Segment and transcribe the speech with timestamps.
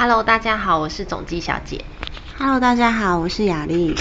[0.00, 1.84] Hello，大家好，我是总机小姐。
[2.38, 3.96] Hello，大家好，我是雅丽。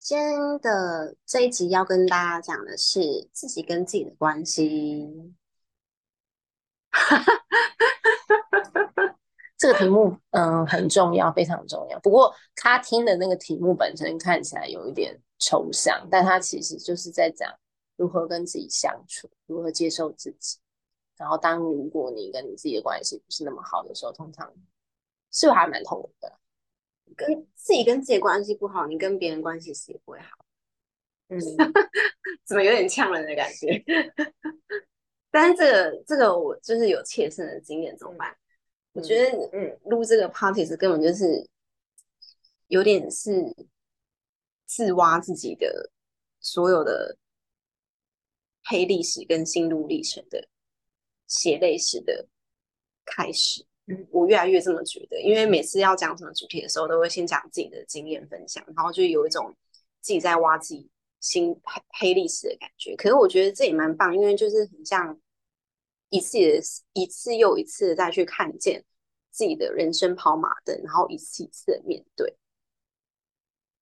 [0.00, 5.34] 今天的这一集要跟大家讲的是自己跟自己的关系。
[9.58, 12.00] 这个题目，嗯，很重要，非常重要。
[12.00, 17.52] 不过他听的那个题目本身看起来有一点抽象，但他其实就是在讲
[17.98, 20.56] 如何跟自己相处，如何接受自己。
[21.18, 24.50] 然后，当如果你跟你自己的关系不是那么好的时候，通常
[25.34, 26.38] 是还蛮痛苦的？
[27.14, 30.46] 跟自己跟自己关系不好，你跟别人关系其实也不会好。
[31.28, 31.38] 嗯，
[32.44, 33.84] 怎么有点呛人的感觉？
[35.30, 38.36] 但是这个这个我就是有切身的经验，怎么办？
[38.92, 41.48] 我觉得，嗯，录这个 party 是根本就是
[42.68, 43.32] 有点是
[44.66, 45.90] 自挖自己的
[46.40, 47.16] 所有的
[48.64, 50.48] 黑历史跟心路历程的
[51.26, 52.28] 血泪史的
[53.04, 53.66] 开始。
[53.86, 59.54] 嗯，我越来越这么觉得，因为每次要讲什么主题的时候，都会先讲自己的经验分享，然后就有一种
[60.00, 60.88] 自己在挖自己
[61.20, 62.96] 新黑黑历史的感觉。
[62.96, 65.20] 可是我觉得这也蛮棒，因为就是很像
[66.08, 66.38] 一次
[66.94, 68.82] 一次又一次的再去看见
[69.30, 72.36] 自己的人生跑马灯，然后一次一次的面对。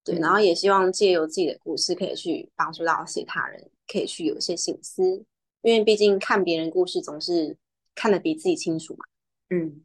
[0.05, 5.25] 对，然后也希望借由自己的故事，可以去帮助到其他人，可以去有一些醒思，
[5.61, 7.57] 因为毕竟看别人故事总是
[7.95, 9.05] 看得比自己清楚嘛。
[9.51, 9.85] 嗯，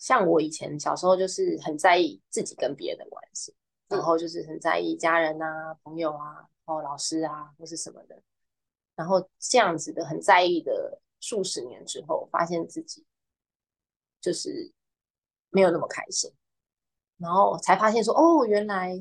[0.00, 3.54] 像我以前小时候就是很在意自己跟别人的关系，
[3.86, 8.20] 然后就是很在意家人啊、朋友啊、然后老师啊或是什么的，
[8.96, 13.04] 然后这样子的很在意的数十年之后，发现自己
[14.22, 14.72] 就是
[15.50, 16.32] 没有那么开心，
[17.18, 18.98] 然后才发现说，哦，原来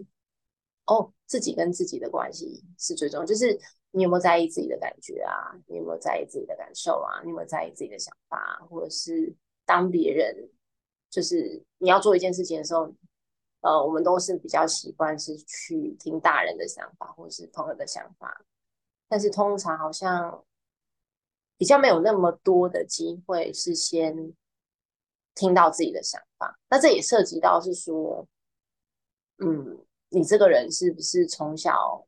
[0.85, 3.57] 哦自己跟自己的关系是最重要，就是
[3.91, 5.55] 你有没有在意自己的感觉啊？
[5.65, 7.21] 你有没有在意自己的感受啊？
[7.23, 9.33] 你有没有在意自己的想法，或者是
[9.65, 10.49] 当别人
[11.09, 12.93] 就是你要做一件事情的时候，
[13.61, 18.45] 呃，我们都是比较习惯是去听大人的想法或者是朋友的想法，
[19.07, 20.43] 但是通常好像
[21.57, 24.33] 比较没有那么多的机会是先
[25.35, 26.57] 听到自己的想法。
[26.69, 28.27] 那这也涉及到是说，
[29.39, 32.05] 嗯，你这个人是不是从小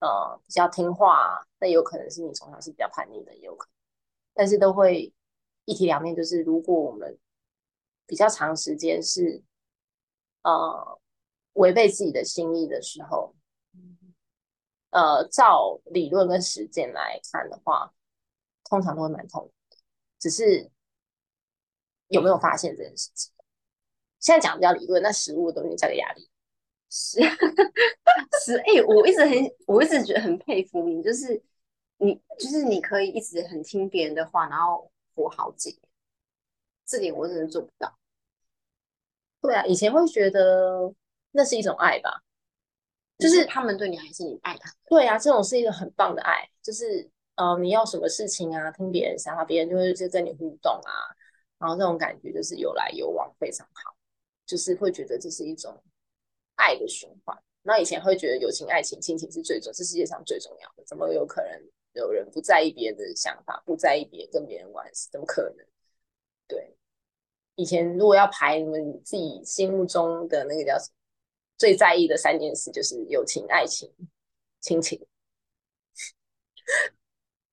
[0.00, 1.46] 呃比较听话？
[1.60, 3.72] 那有可能是你从小是比较叛逆的，也有可能，
[4.32, 5.12] 但是都会
[5.66, 7.18] 一体两面，就是如果我们
[8.10, 9.40] 比较长时间是
[10.42, 11.00] 呃
[11.52, 13.36] 违背自己的心意的时候，
[14.90, 17.94] 呃，照理论跟实践来看的话，
[18.64, 19.48] 通常都会蛮痛。
[20.18, 20.68] 只是
[22.08, 23.32] 有没有发现这件事情？
[24.18, 26.28] 现在讲比较理论，那实物的东西加个压力。
[26.90, 27.20] 是
[28.44, 29.30] 是， 哎、我一直很，
[29.68, 31.40] 我一直觉得很佩服你，就是
[31.98, 35.82] 你，就是你可以一直很听别人的话，然后活好几年，
[36.84, 37.99] 这点我真的做不到。
[39.40, 40.92] 对啊，以前会觉得
[41.32, 42.22] 那是一种爱吧，
[43.18, 44.70] 就是他们对你，还是你爱他？
[44.88, 50.92] 对啊，这种是一个很棒的爱，就是呃，你要什么事情啊，听别人想法，别人就会就跟你互动啊，
[51.58, 53.94] 然后这种感觉就是有来有往，非常好，
[54.44, 55.82] 就是会觉得这是一种
[56.56, 57.36] 爱的循环。
[57.62, 61.50] 那以前会觉得友情、爱情、亲情是最重，是世界上最重要的，怎么有可能
[61.92, 65.08] 有人不在意别人的想法，不在意别人跟别人关系？
[65.12, 65.66] 怎么可能？
[66.48, 66.74] 对，
[67.60, 70.94] 以前如果要排你们自己心目中的那个叫什么
[71.58, 73.92] 最在意的三件事，就是友情、爱情、
[74.60, 74.98] 亲情，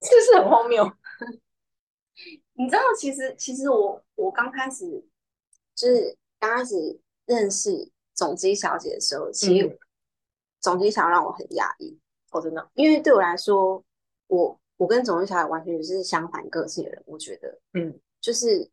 [0.01, 0.89] 是不是很荒谬？
[2.55, 4.85] 你知道，其实其实我我刚开始
[5.75, 9.77] 就是刚开始认识总机小姐的时候，其实
[10.61, 11.99] 总机小姐让我很压抑。
[12.31, 13.83] 哦，真的，因为对我来说，
[14.27, 17.03] 我我跟总机小姐完全是相反个性的人。
[17.05, 18.71] 我觉得，嗯，就是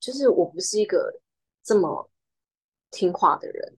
[0.00, 1.20] 就是我不是一个
[1.62, 2.10] 这么
[2.90, 3.76] 听话的人，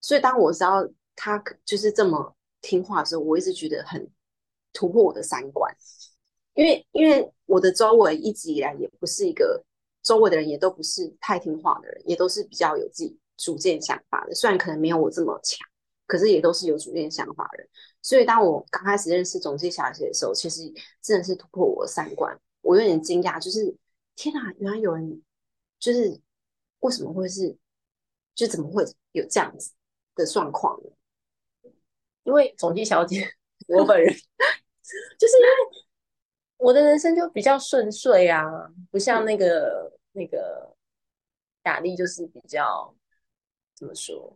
[0.00, 0.86] 所以当我知道
[1.16, 4.08] 她就是这么听话的时候，我一直觉得很
[4.72, 5.74] 突破我的三观。
[6.54, 9.62] 因为因为我的周围一直以来也不是一个
[10.02, 14.34] 周围的人，也都不是太听话的人，也都是比较有自己主见想法的。
[14.34, 15.66] 虽然可能没有我这么强，
[16.06, 17.68] 可是也都是有主见想法的人。
[18.00, 20.62] 所以当我刚开始认识总机小姐的时候，其实
[21.02, 22.38] 真的是突破我的三观。
[22.62, 23.76] 我有点惊讶，就是
[24.14, 25.22] 天哪，原来有人
[25.86, 26.20] 就是
[26.80, 27.56] 为什么会是，
[28.34, 29.72] 就怎么会有这样子
[30.16, 31.70] 的状况呢？
[32.24, 33.24] 因为总机小姐，
[33.68, 35.86] 我本人 就是因为。
[36.58, 38.42] 我的人生就比较顺遂啊，
[38.90, 40.74] 不像那个、嗯、那个
[41.64, 42.96] 雅丽，就是比较
[43.74, 44.34] 怎么说，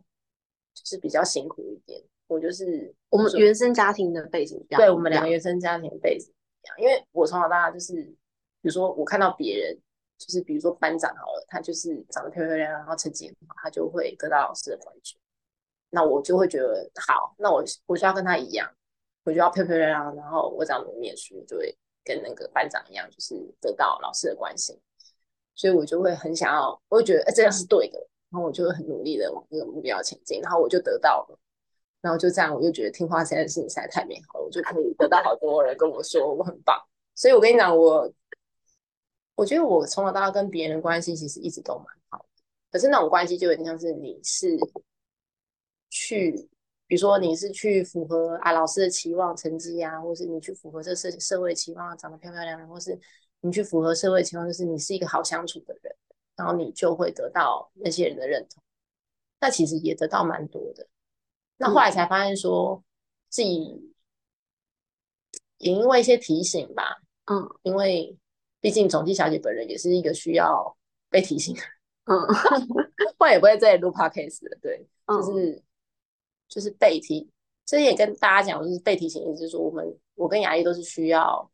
[0.75, 2.01] 就是比较辛苦一点。
[2.27, 6.31] 我就是我们原生家庭的背景，对我们两个原生家庭的背景
[6.63, 6.77] 一样。
[6.79, 9.81] 因为我从小到大就是，比如说我看到别人
[10.21, 15.17] 就是比如说班长好了，他就是长得漂漂亮亮，然后成绩很好，他就会得到老师的关注。
[15.89, 18.71] 那我就会觉得好，那我我就要跟他一样，
[19.25, 21.75] 我就要漂漂亮亮，然后我只要努力念书，就会
[22.05, 24.79] 跟那个班长一样，就是得到老师的关心。
[25.55, 27.99] 所以我就会很想要，我会觉得哎这样是对的，
[28.31, 31.39] 然后我就会很努力的往这个目标前进，然后我就得到了，
[32.03, 36.79] 然后就这样，我就觉得听话这件事情实在太美好了，我就可以得到好多人跟我说我很棒。
[37.15, 38.11] 所以我跟你讲，我
[39.35, 44.59] 我觉得我从小到大跟别人关系其实一直都蛮好的，可是那种关系就有点像是你是。
[45.93, 46.31] 去，
[46.87, 52.97] 比如说你是去符合啊老师的期望成绩啊，或是你去符合这社社会期望长得漂漂亮亮，或是
[53.41, 55.93] 你去符合社会期望，就是你是一个好相处的人，
[56.37, 58.63] 然后你就会得到那些人的认同。
[59.41, 60.87] 那其实也得到蛮多的。
[61.57, 62.85] 那后来才发现说，
[63.29, 63.93] 自己
[65.59, 68.17] 也因为一些提醒吧，嗯，因为
[68.61, 70.77] 毕竟总机小姐本人也是一个需要
[71.09, 71.57] 被提醒，
[72.05, 72.19] 嗯，
[73.19, 75.63] 不然也不会再录 podcast 的，对， 就是。
[76.53, 77.31] 就是被提，
[77.65, 79.87] 这也跟大家讲，就是被提醒，意思是说，我们
[80.17, 81.49] 我跟雅丽都是需要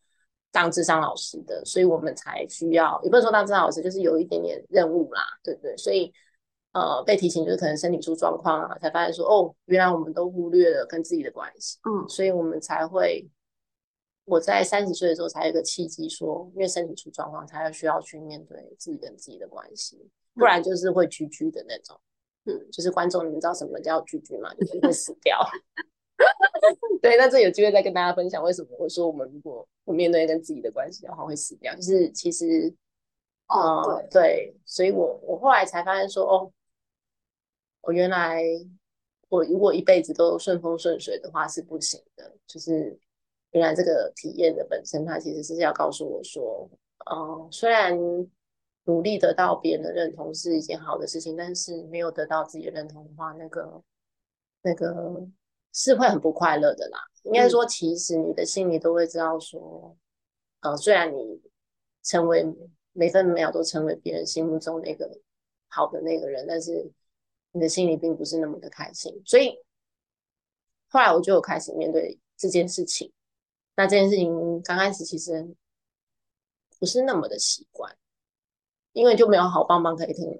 [0.50, 5.76] 当智商老师的，所以我们才需要，也不能说当智商老师，就是有一点点任务啦，对不对？
[5.76, 6.10] 所以
[6.72, 13.22] 呃，被提醒就是可能身体出状况啊，才发现说，哦，原来我们都忽略了跟自己的关系，嗯，所以我们才会，
[14.26, 21.98] 我在三十岁的时候才有个契机，说因为身体出状况，才要需要去面对自己跟自己的关系，不然就是会居居的那种。
[22.44, 24.52] 嗯，就是观众，你们知道什么叫拒绝吗？
[24.54, 25.38] 就是会死掉。
[27.02, 31.74] 对，那这有机会再跟大家分享为什么我说我们如果不面对跟自己的关系的话会死掉。
[31.74, 32.74] 就是其实，
[33.48, 36.52] 哦，对，所以我我后来才发现说，哦，
[37.82, 38.42] 我原来
[39.28, 42.36] 我如果一辈子都顺风顺水的话是不行的。
[42.46, 42.98] 就是
[43.50, 46.70] 原来这个体验的本身，它其实是要告诉我说，
[47.06, 47.98] 哦，虽然。
[48.88, 53.82] 努力得到别人的认同是一件好的事情，但是没有得到自己的认同的话，那个
[54.62, 55.26] 那个
[55.72, 56.98] 是会很不快乐的啦。
[57.24, 59.96] 应该说，其实你的心里都会知道说，
[60.60, 61.42] 呃，虽然你
[62.04, 62.46] 成为
[62.92, 65.10] 每分每秒都成为别人心目中那个
[65.66, 66.88] 好的那个人，但是
[67.50, 69.20] 你的心里并不是那么的开心。
[69.24, 69.58] 所以
[70.90, 73.12] 后来我就有开始面对这件事情。
[73.76, 75.54] 那这件事情刚开始其实
[76.78, 77.96] 不是那么的习惯。
[78.92, 80.38] 因为就没有好棒棒可以听了，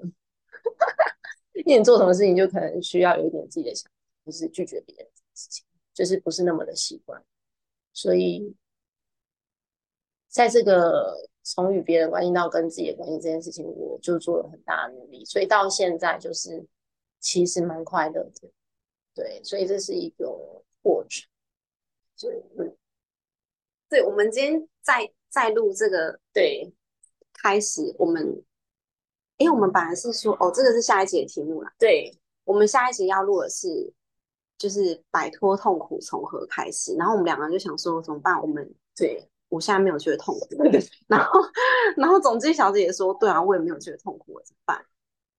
[1.53, 7.23] 因为你做什么事情就可能需要有一点自己的想法，就是拒绝别人的事情，就是不是那么的习惯。
[7.93, 8.57] 所以，
[10.29, 15.23] 在这个从与别人关系到跟自己的关系这件事情，我就做了很大的努力。
[15.27, 16.67] 所以到现在就是
[17.21, 18.51] 其实蛮快乐的，
[19.15, 19.39] 对。
[19.45, 20.27] 所以这是一个
[20.81, 21.29] 过程。
[22.19, 22.75] 对，嗯，
[23.89, 26.73] 对，我们今天在在录这个，对。
[27.43, 28.43] 开始，我们，
[29.37, 31.71] 因为我们本来是说，哦，这个是下一节的题目啦。
[31.79, 32.11] 对，
[32.45, 33.93] 我们下一节要录的是，
[34.57, 36.97] 就是摆脱痛苦从何开始。
[36.97, 38.41] 然后我们两个人就想说，怎么办？
[38.41, 40.49] 我们对我现在没有觉得痛苦。
[41.07, 41.41] 然后，
[41.99, 44.83] 然后总机小姐也说，对啊，我也没有觉得痛苦，怎么办？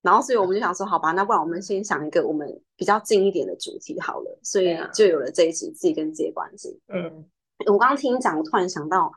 [0.02, 4.38] 然后，所以我们就想说，好吧，那不然我们先想一个我们比较近一点的主题好了。
[4.44, 6.80] 所以就有了这一集自己跟自己的关系。
[6.86, 7.28] 嗯，
[7.66, 9.12] 我刚刚听你讲，我突然想到，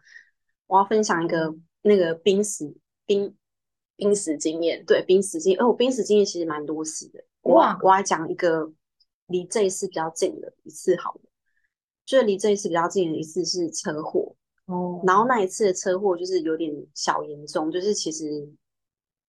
[0.67, 1.55] 我要分享一个。
[1.83, 2.77] 那个濒死
[3.07, 3.35] 濒
[3.95, 7.23] 濒死经验，对濒死经验，哦，我濒死经验其实蛮多次的。
[7.49, 8.71] 哇，我要讲一个
[9.25, 11.21] 离这一次比较近的一次，好了，
[12.05, 14.35] 就是离这一次比较近的一次是车祸
[14.67, 15.01] 哦。
[15.07, 18.47] 然后那一次的车祸就是有点小严重，就是其实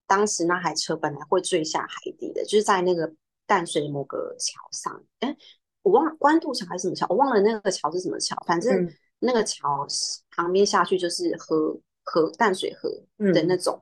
[0.06, 3.10] 当时那台车本来会坠下海底的，就是在那个
[3.46, 5.34] 淡水某个桥上，哎，
[5.80, 8.86] 我忘了关渡桥还是什么桥，我忘了那个桥是什么桥，反正
[9.22, 9.86] 那个桥
[10.30, 11.80] 旁边下去就是河。
[12.04, 12.90] 河淡水河
[13.32, 13.80] 的那种，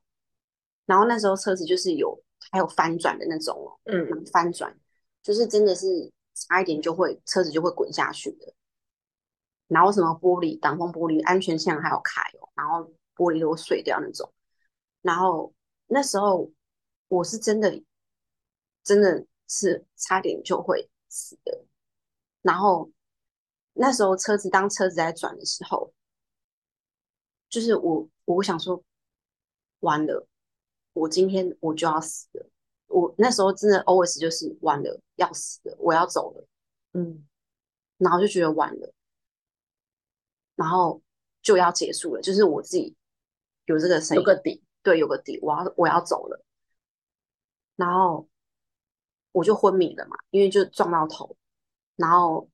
[0.85, 4.78] 然后那时候车子就是有还有翻转的那种哦，嗯，翻转
[5.23, 8.52] 就是真的是差一点就会车子就会滚下去的，
[9.68, 14.30] 然后什么玻璃挡风玻璃安全线还有开哦，然后玻璃都碎掉那种，
[15.00, 15.50] 然后
[15.87, 16.50] 那时候
[17.09, 17.82] 我是真的
[18.85, 21.64] 真的是差点就会死的，
[22.42, 22.90] 然后
[23.80, 25.92] 那时候车子当车子在转的时候。
[27.49, 28.80] 就是我，我想说，
[29.80, 30.25] 完了，
[30.92, 32.49] 我今天我就要死了。
[32.87, 36.46] 我那时候真的 always 就是完了，要死了，我要走了，
[36.92, 37.26] 嗯，
[37.99, 38.92] 然后就觉得完了，
[40.54, 41.02] 然后
[41.42, 42.22] 就要结束了。
[42.22, 42.94] 就是我自己
[43.64, 46.44] 有这个声音，有个底，对，有个底，我要我要走了，
[47.75, 48.28] 然后
[49.32, 51.37] 我就昏迷了嘛，因为就撞到头，
[51.96, 52.49] 然后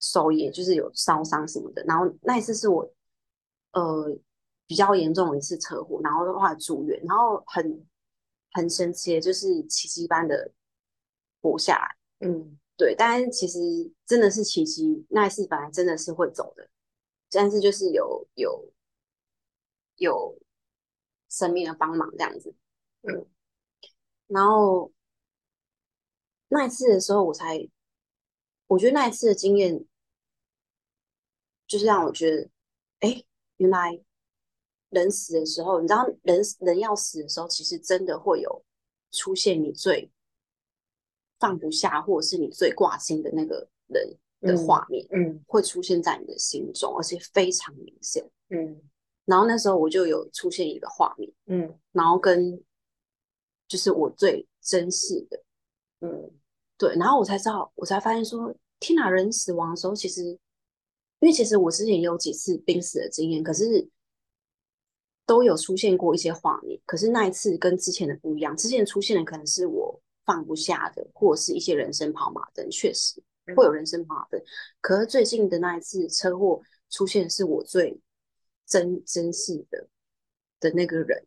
[0.00, 1.82] 手也就是有烧伤什么的。
[1.84, 2.90] 然后那一次是我。
[3.72, 4.18] 呃，
[4.66, 7.86] 比较严重的一次车祸，然后的话住院，然后很
[8.52, 10.50] 很神奇的就是奇迹般的
[11.42, 12.26] 活下来。
[12.26, 13.58] 嗯对，但是其实
[14.06, 16.66] 真的是奇迹，那一次本来真的是会走的，
[17.30, 18.72] 但是就是有有
[19.96, 20.38] 有
[21.28, 22.54] 生命的帮忙这样子。
[23.02, 23.26] 嗯
[24.28, 24.90] 然后
[26.48, 27.68] 那一次的时候，我才
[28.68, 29.84] 我觉得那一次的经验，
[31.66, 32.50] 就是让我觉得，
[33.00, 33.24] 哎，
[33.58, 34.00] 原来
[34.90, 38.64] 人死的时候，你知道人人要死的时候，其实真的会有
[39.12, 40.10] 出现你最
[41.38, 48.28] 放不下，或者是你最挂心的那个人的画面，嗯会出现在你的心中，而且非常明显。
[48.48, 48.80] 嗯
[49.24, 52.62] 然后那时候我就有出现一个画面，嗯然后跟
[53.68, 55.42] 就是我最珍视的。
[56.00, 56.30] 嗯
[56.78, 59.08] 对，然后我才知道，我才发现说，天哪！
[59.08, 63.88] 人死亡的时候，其实，因为其实我之前也有几次濒死的经验，可是
[65.24, 73.22] 都有出现过一些画面，可是那一次跟之前的不一样，之前出现的可能是我放不下的，或者是一些人生跑马灯，确实
[73.56, 74.40] 会有人生跑马灯。
[74.80, 77.98] 可是最近的那一次车祸出现，是我最
[78.66, 79.88] 珍珍视的
[80.60, 81.26] 的那个人，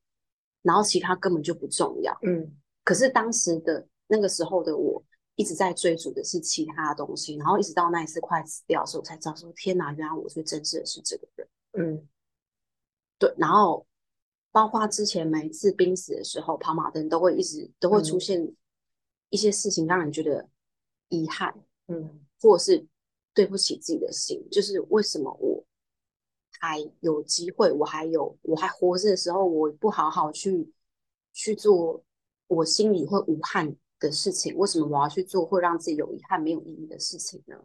[0.62, 2.16] 然后其他根本就不重要。
[2.22, 5.04] 嗯可是当时的那个时候的我，
[5.40, 11.48] 一直在追逐的是其他的东西，然后一直到那一次快死掉的时候，我才知道说，天哪，原来我最珍视的是这个人。
[11.72, 12.10] 嗯。
[13.18, 13.88] 对，然后
[14.52, 18.20] 包括之前每一次濒死的时候，跑马灯都会一直都会出嗯。
[18.20, 18.54] 现
[19.30, 20.50] 一些事情，让人觉得
[21.08, 21.56] 遗憾，
[21.88, 22.20] 嗯。
[22.42, 22.86] 或者是
[23.34, 25.64] 对不起自己的心，就是为什么我
[26.60, 30.70] 还有机会，我还有我还活着的时候，我不好好去
[31.32, 32.04] 去做
[32.48, 37.58] 我心里会无憾的事情，为什么我要去做会让自己有遗憾、没有意义的事情呢？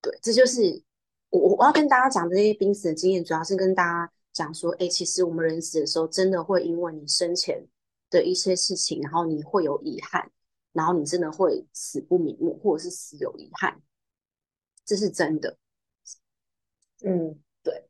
[0.00, 0.82] 对，这就是
[1.30, 7.66] 我我我要跟大家讲这些濒死的经验，主要是跟大家讲说，哎，其实我们人死的时候，真的会因为你生前
[8.10, 10.30] 的一些事情，然后你会有遗憾，
[10.72, 13.80] 然后你真的会死不瞑目，或者是死有遗憾，
[14.84, 15.56] 这是真的。
[17.02, 17.88] 嗯对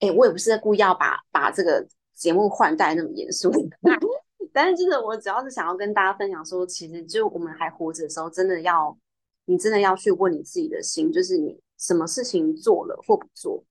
[0.00, 3.50] 哎，我也不是故意要把把这个节目换代那么严肃，
[4.56, 8.96] 但是真的，我主要是想要跟大家分享说，其实就我们还活着的时候，真的要
[9.44, 13.62] 你真的要去问你自己的心，就是你什么事情做了或不做，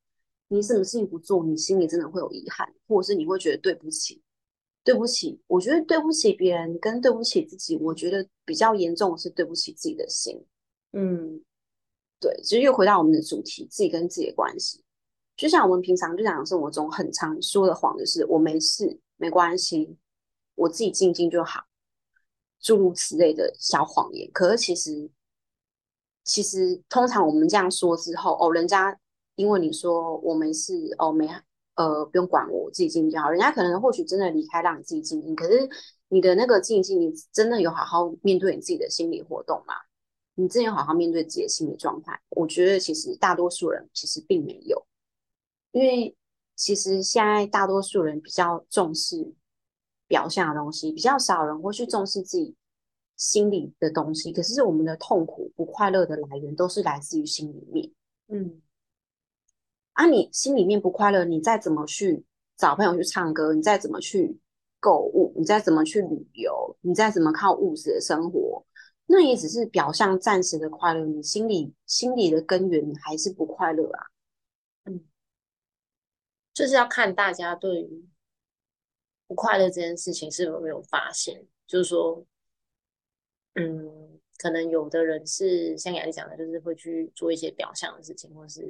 [0.49, 4.21] 你什么事情不做，你心里真的会有遗憾，或者是你会觉得对不起，
[4.83, 5.41] 对不起。
[5.47, 10.39] 我觉得对不起别人跟对不起自己，我觉得比较严重的是对不起自己的心。
[10.93, 11.41] 嗯
[12.19, 14.83] 对，其实又回到我们的主题，自己跟自己的关系。
[15.35, 19.97] 就像我们平常日常生活中很常说的谎，就是我没事，没关系，
[20.55, 21.65] 我自己静静就好，
[22.59, 24.29] 诸如此类的小谎言。
[24.31, 25.09] 可是其实，
[26.23, 28.99] 其实通常我们这样说之后，哦，人家
[29.35, 31.29] 因为你说我没事，哦，没
[31.75, 35.69] 呃不用管我，我自己静静就好，人家可能或许真的离开让你自己静静，可是
[36.07, 39.73] 你的那个静静，你真的有好好面对你自己的心理活动吗？
[40.37, 42.19] 你真的有好好面对自己的心理状态？
[42.29, 44.85] 我觉得其实大多数人其实并没有，
[45.71, 46.15] 因为
[46.55, 49.33] 其实现在大多数人比较重视
[50.07, 52.55] 表象的东西，比较少人会去重视自己
[53.15, 54.31] 心里的东西。
[54.31, 57.91] 可是我们的痛苦、不快乐的来源都是来自于心里面。
[58.27, 58.61] 嗯
[59.93, 62.25] 啊，你心里面不快乐，你再怎么去
[62.57, 64.37] 找朋友去唱歌，你再怎么去
[64.79, 68.65] 购物，你再怎么去旅游，你再怎么靠物质的生活，
[69.05, 74.07] 那也只是表象暂时的快乐，你心里心里的根源你还是不快乐啊。
[74.85, 75.01] 嗯
[76.53, 78.05] 就是要看大家对于
[79.35, 82.25] 快乐这件事情是有没有发现，就是说，
[83.55, 88.61] 嗯，可能有的人是像雅丽讲的，就是会去做一些表象的事情，或是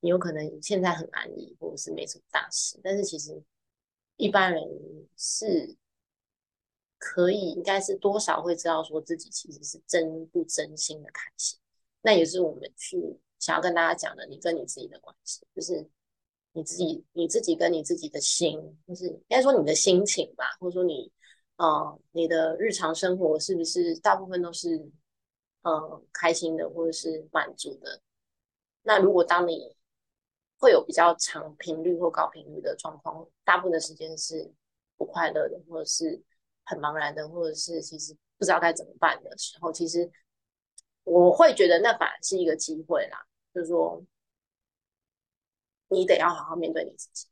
[0.00, 3.42] 你有可能现在很安逸，或者是没什么大事，但是其实
[4.16, 4.62] 一般人
[5.16, 5.76] 是
[6.98, 11.58] 可以，应该是多少会知道说自己其实是真不真心的开心，
[12.02, 15.88] 那也是我们去想要跟大家讲的，你跟你自己的关系，就是。
[16.58, 21.08] 你自己你自己跟你自己的心，就是应该说你的心情吧，或者说你
[21.54, 24.90] 呃你的日常生活是不是大部分都是
[25.62, 28.00] 呃开心的或者是满足的？
[28.82, 29.76] 那如果当你
[30.58, 34.50] 会有比较长频率或高频率的状况，大部分的时间是
[34.96, 36.20] 不快乐的，或者是
[36.64, 40.10] 很茫然的，或者是其实不知道该怎么办的时候，其实
[41.04, 43.24] 我会觉得那反而是一个机会啦，
[43.54, 44.04] 就是说。
[45.88, 47.26] 你得要好好面对你自己，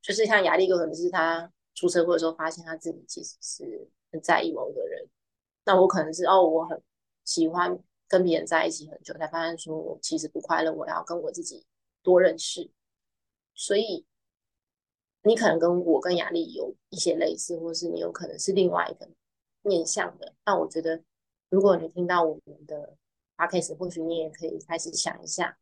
[0.00, 5.08] 就是像雅丽哥，可能是他出车祸的时候，发现他自己其实是很在意某个人。
[5.64, 6.82] 那我可能是哦，我很
[7.24, 7.78] 喜欢
[8.08, 11.64] 跟别人在一起很久，才发现说我其实不快乐，我要跟我自己
[12.02, 12.70] 多认识。
[13.54, 14.04] 所以
[15.22, 19.08] 你可能跟我跟雅丽有一些类似，或是你有可能是另外一个
[19.60, 20.34] 面向的。
[20.42, 21.02] 但我觉得，
[21.48, 22.96] 如果你听到我们的
[23.36, 25.58] podcast，或许你也可以开始想一下，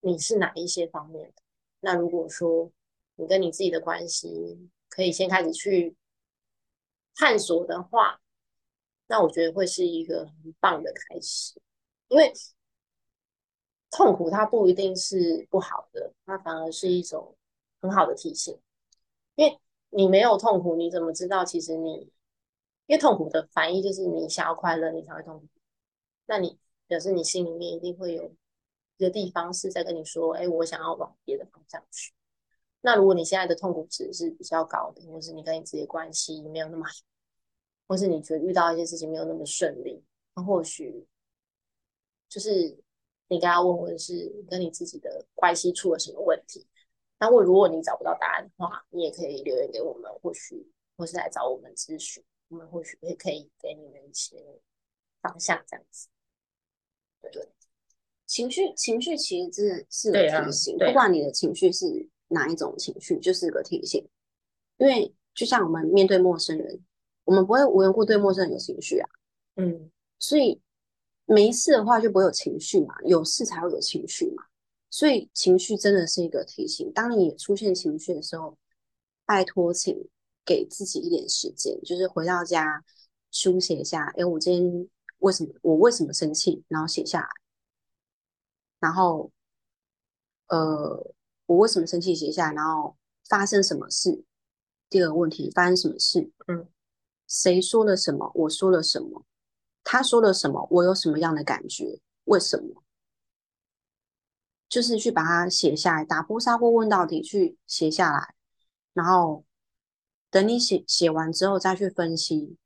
[0.00, 1.42] 你是哪一些方面的。
[1.80, 2.70] 那如果说
[3.16, 5.96] 你跟你自己的关系可以先开始去
[7.14, 8.20] 探索的话，
[9.06, 11.60] 那我觉得会是一个很棒的开始，
[12.08, 12.32] 因为
[13.90, 17.36] 痛苦它不一定是不好的，它反而是一种
[17.80, 18.58] 很好的提醒。
[19.34, 19.58] 因为
[19.90, 22.12] 你没有痛苦，你怎么知道其实你？
[22.86, 25.46] 因为痛苦的反义就是你想要快乐，你才会痛苦。
[26.24, 28.34] 那你表示你心里面一定会有
[28.98, 32.12] 一个地方是在跟你说：“哎，我想要往别的方向去。”
[32.82, 36.92] 那如果你现在的痛苦值是比较高的，或是你跟你自己的关系没有那么好，
[37.86, 41.06] 或是你觉得遇到一些事情没有那么顺利，那或许
[42.28, 42.78] 就是
[43.28, 46.66] 你该要问问是跟你自己的关系出了什么问题。
[47.18, 54.36] 那或如果你找不到答案的话，你也可以留言给我们，或许或是来找我们咨询，我们或许也可以给你们一些
[55.20, 56.08] 方向，这样子。
[57.32, 57.48] 对，
[58.28, 61.86] 情绪情绪其实是是个提醒，不管你的情绪是
[62.28, 64.06] 哪一种情绪，就是个提醒。
[64.76, 66.80] 因为就像我们面对陌生人，
[67.24, 69.08] 我们不会无缘故对陌生人有情绪啊。
[69.56, 70.60] 嗯，所以
[71.24, 74.44] 没事的话就不会有情绪嘛，有事才会有情绪嘛。
[74.90, 76.92] 所以情绪真的是一个提醒。
[76.92, 78.56] 当你出现情绪的时候，
[79.24, 79.96] 拜托，请
[80.44, 82.84] 给自己一点时间，就是回到家
[83.30, 84.04] 书写一下。
[84.18, 86.62] 哎，我今天为什么我为什么生气？
[86.68, 87.28] 然后写下来。
[88.78, 89.30] 然后，
[90.48, 91.14] 呃，
[91.46, 92.14] 我为什么生气？
[92.14, 92.54] 写下来。
[92.54, 92.96] 然后
[93.28, 94.24] 发生什么事？
[94.88, 96.30] 第二个问题，发生什么事？
[96.46, 96.68] 嗯，
[97.26, 98.30] 谁说了什么？
[98.34, 99.24] 我说了什么？
[99.82, 100.68] 他说了什么？
[100.70, 102.00] 我有什么样的感觉？
[102.24, 102.82] 为什么？
[104.68, 108.34] 就是去把它写下来，打破砂锅问到底，去写下来，
[108.92, 109.46] 然后
[110.30, 112.58] 等你写写完之后再去分析，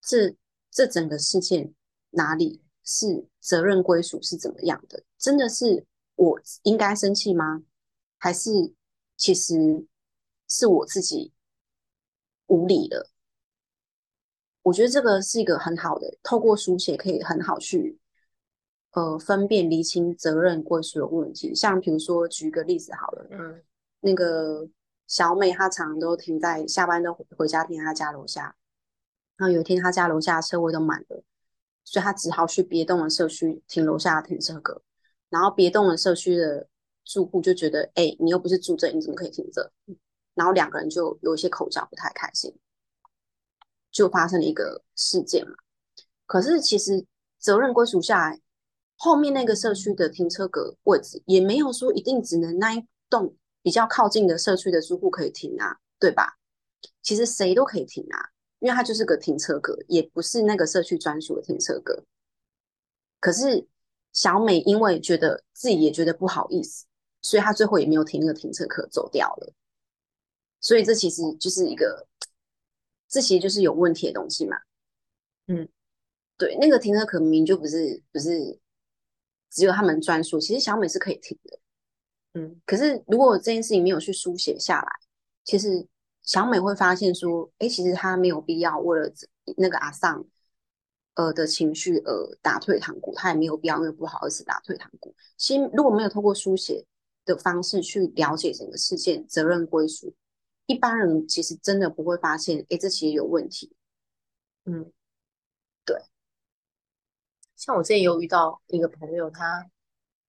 [0.00, 0.36] 这
[0.72, 1.72] 这整个事件
[2.10, 5.02] 哪里是责任归属是怎么样的？
[5.18, 7.62] 真的是我应该生气吗？
[8.18, 8.50] 还是
[9.16, 9.86] 其实
[10.48, 11.32] 是我自己
[12.46, 13.10] 无理了？
[14.62, 17.98] 我觉得这个是一个很好的，透过书写可以很好去。
[18.92, 23.60] 呃，分辨厘清责任归属的问题，像比如说举个例子好了，嗯，
[23.98, 24.68] 那个
[25.08, 28.54] 小美她常常都停在下班都回家停在她家楼下，
[29.36, 31.24] 然后有一天她家楼下车位都满了，
[31.84, 34.82] 所以他只好去别栋的社区停楼下的停车格，
[35.28, 36.66] 然后别栋的社区的
[37.04, 39.70] 住户就觉得，哎，你又不是住这，你怎么可以停这？
[40.34, 42.52] 然后两个人就有一些口角，不太开心，
[43.92, 45.54] 就发生了一个事件嘛。
[46.26, 47.06] 可是其实
[47.38, 48.40] 责任归属下来。
[48.96, 56.38] 后面那个社区的停车格位置也没有说一定只能那一栋比较靠近的社区的住户可以停啊，对吧？
[57.02, 58.30] 其实谁都可以停啊，
[58.64, 62.02] 因为它就是个停车格，也不是那个社区专属的停车格。
[63.20, 63.68] 可是
[64.14, 66.86] 小美因为觉得自己也觉得不好意思，
[67.20, 69.52] 所以她最后也没有停那个停车格走掉了。
[70.62, 72.08] 所以这其实就是一个，
[73.06, 74.56] 这其实就是有问题的东西嘛。
[75.48, 75.68] 嗯，
[76.38, 78.58] 对，那个停车格明明就不是不是。
[79.50, 81.60] 只有他们专属，其实小美是可以停的，
[82.32, 82.60] 嗯。
[82.66, 84.90] 可是如果这件事情没有去书写下来，
[85.44, 85.86] 其实
[86.24, 89.12] 小美会发现说，哎，其实她没有必要为了
[89.56, 90.24] 那个阿桑
[91.14, 95.14] 呃的情绪而打退堂鼓，她也没有必要因为不好意思打退堂鼓。
[95.36, 96.84] 其实如果没有透过书写
[97.24, 100.12] 的方式去了解整个事件责任归属，
[100.66, 103.76] 一般人其实真的不会发现，哎，这其实有问题，
[104.64, 104.90] 嗯。
[105.86, 106.02] 对
[107.56, 109.70] 像我之前有遇到一个朋友，他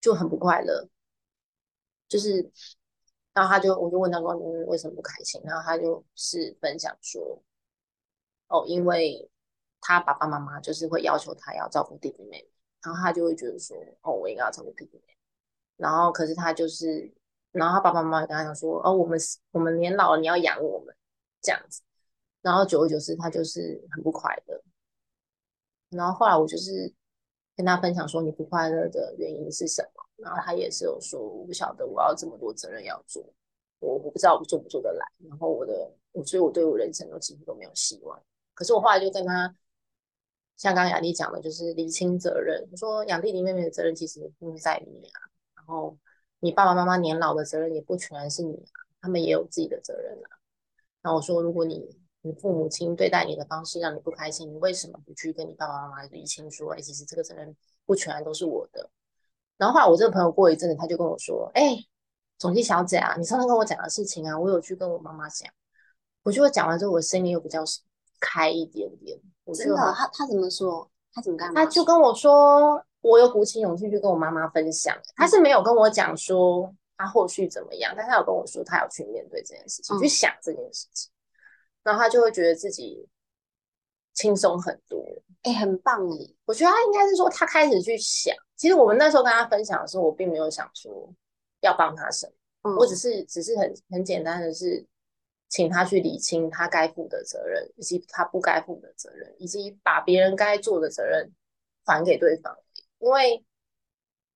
[0.02, 0.86] 就很不快乐，
[2.08, 2.50] 就是，
[3.36, 7.38] 然后他就我就问他说：“你为什么不开心？”然后他就是分享说
[8.48, 9.30] ：“哦，因为
[9.78, 12.50] 他爸爸妈妈就是会要求他要照顾弟弟妹妹，
[12.82, 15.18] 然后他就会觉得说：‘哦，我应该要照顾弟弟妹妹。’
[15.76, 17.12] 然后可是他就是，
[17.52, 19.20] 然后他爸爸妈妈跟他讲说：‘哦，我们
[19.50, 20.96] 我们年老了，你要养我们
[21.42, 21.82] 这样子。’
[22.40, 24.62] 然后久而久之，他就是很不快乐。
[25.90, 26.94] 然后后来我就是。
[27.56, 33.22] 跟他分享说你不快乐的原因是什么，然后他也是有说我不晓得我要这么多责任要做，
[33.78, 38.20] 我我不知道我做不做得来，然后我的我所以我对我人生都几乎都没有希望。
[38.54, 39.54] 可是我后来就跟他，
[40.56, 42.66] 像刚刚雅丽讲的，就是厘清责任。
[42.70, 45.20] 我说养弟弟妹妹的责任其实不在你啊，
[45.54, 45.96] 然后
[46.40, 50.38] 你爸爸妈妈年老的责任也不全然是你啊，他们也有自己的责任啊。
[51.02, 51.98] 然后我说如果你。
[52.22, 58.90] 你父母亲对待你的方式让你不开心，你为什么不去跟你爸爸妈妈理清说，哎，其实这个责任不全都是我的。
[59.58, 61.76] 然后后来我这个朋友过一阵子，他就跟我说，哎，
[62.38, 65.48] 总机小姐啊，你上次跟我讲的事情啊，我有去跟我妈妈讲，
[66.22, 67.64] 我觉得讲完之后，我心里又比较
[68.20, 69.18] 开一点点。
[69.44, 70.90] 我真的，他他怎么说？
[71.12, 71.54] 他怎么干？
[71.54, 74.94] 他就跟我说，我有鼓起勇气去跟我妈妈分享。
[75.14, 81.10] 他是没有跟我讲说他后续怎么样，但他有跟我说他要去面对这件事情，去想这件事情，
[81.82, 83.08] 然后他就会觉得自己
[84.16, 85.00] 轻松很多。
[85.42, 86.34] 哎，很棒哎！
[86.44, 88.34] 我觉得他应该是说他开始去想。
[88.56, 91.08] 其实我们那时候跟他分享的时候，我并没有想说
[91.60, 92.26] 要帮他什
[92.62, 94.84] 么，我只是只是很很简单的是。
[95.48, 101.32] 请他去理清他该负的责任，以及他不该负的责任，以及把别人该做的责任
[101.84, 102.52] 还给对方。
[102.98, 103.44] 因为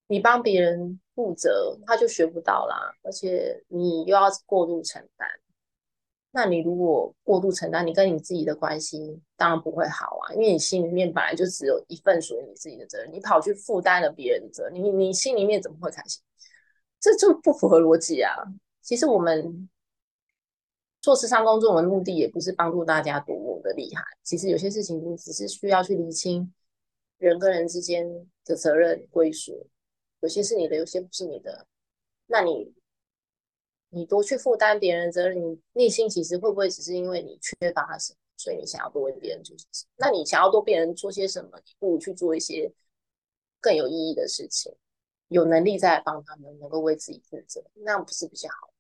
[0.07, 5.29] 你帮别人负责，他就学不到啦，而且你又要过度承担。
[6.31, 16.23] 那你如果过度承担，你跟你自己的关系当然不会好啊，因为你心里面本来就只有一份属于你自己的责任，你跑去负担了别人的责任，你你心里面怎么会开心？
[17.01, 18.35] 这就不符合逻辑啊！
[18.83, 19.69] 其实我们。
[21.03, 26.53] 做慈善工作的目的也不是帮助大家多么的厉害，其实有些事情你只是需要去厘清
[27.17, 28.07] 人跟人之间
[28.45, 29.67] 的责任归属，
[30.21, 31.67] 有些是你的，有些不是你的。
[32.27, 32.75] 那你
[33.91, 39.91] 你多去负担别人责任，你内心其实会不会只是因为你缺乏什么，所以你想要多为别人做些什么？
[39.97, 42.73] 那你想要多别人做些什么，你不如去做一些
[43.61, 44.75] 更有意义的事情，
[45.29, 48.73] 有能力再来帮他们，能够为自己负责，那不是比较好？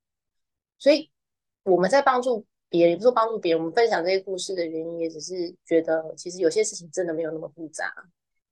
[0.78, 1.10] 所以。
[1.62, 3.60] 我们在帮助别人，也不是帮助别人。
[3.60, 7.92] 我们分享这些故事的原因，也只是觉得，其实有些事情真的没有那么复杂。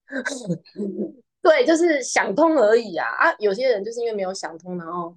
[1.41, 3.07] 对，就是想通而已啊！
[3.09, 5.17] 啊，有些人就是因为没有想通，然后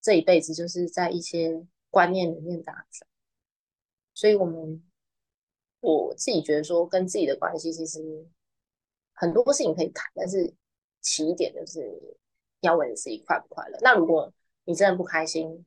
[0.00, 3.08] 这一辈子就是在一些观念里面打转。
[4.14, 4.82] 所以，我们
[5.80, 8.26] 我自己觉得说，跟自己的关系其实
[9.12, 10.52] 很多事情可以谈，但是
[11.00, 12.16] 起点就是
[12.60, 13.78] 要问自己快不快乐。
[13.80, 14.32] 那如果
[14.64, 15.64] 你真的不开心，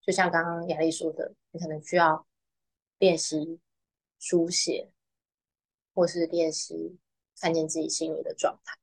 [0.00, 2.26] 就像刚刚雅丽说的，你可能需要
[2.98, 3.58] 练习
[4.18, 4.90] 书写，
[5.94, 6.98] 或是练习
[7.40, 8.78] 看见自己心里的状态，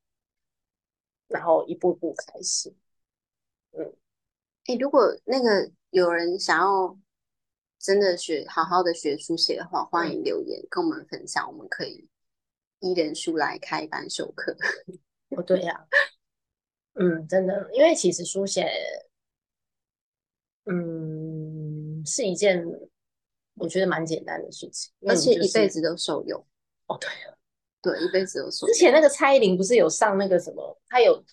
[1.27, 2.73] 然后一步步开始。
[3.71, 3.93] 嗯，
[4.65, 6.97] 哎，如果那个有人想要
[7.79, 12.07] 真的学好好的学书写的话，欢迎留言跟我们分享，我们可以
[12.79, 14.55] 一人书来开班授课。
[15.29, 15.85] 哦，对呀，
[16.93, 18.67] 嗯，真的，因为其实书写。
[20.67, 22.65] 嗯，是一件
[23.53, 26.43] 我觉得蛮简单的事情，而且一辈子都受用。
[26.87, 27.37] 哦，对啊，
[27.83, 28.73] 对，一辈子都受用。
[28.73, 31.23] 之前那个蔡依林不是有上那个什么，她有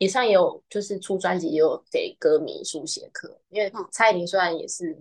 [0.00, 3.38] 也上也有，就是出专辑也有给歌迷书写课。
[3.50, 4.96] 因为蔡依林虽然也是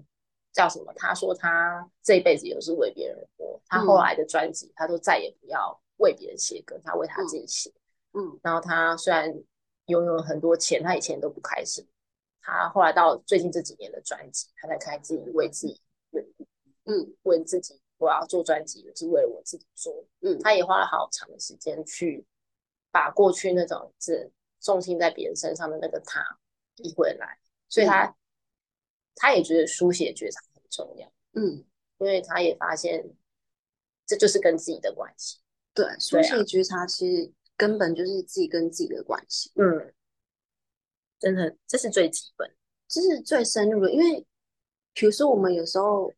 [0.52, 7.72] 叫什么，她说她这一辈子也是为别人活，她后来的专辑她都再也不要为别人写歌，她为她自己写。
[8.12, 9.34] 嗯，然后她虽然
[9.86, 11.88] 拥有很多钱，她以前都不开心。
[12.42, 15.80] 他后来到最近这几年的专辑，他才开始自己为自己，
[16.86, 22.26] 嗯，为自己我要做专辑，是为了我自己做，嗯，他也花了好长的时间去
[22.92, 26.22] 把过去那种是重心在别人身上的那个他
[26.78, 28.16] 移回来，所以他
[29.16, 31.64] 他也觉得书写觉察很重要，嗯，
[31.98, 33.10] 因为他也发现
[34.06, 35.40] 这就是跟自己的关系，
[35.74, 39.94] 对，书写觉察其实根本就是自己跟自己的关系，嗯。
[41.22, 42.50] 真的，这是最基本，
[42.88, 43.92] 这是最深入的。
[43.92, 44.26] 因为，
[44.94, 46.14] 比如说，我们有时候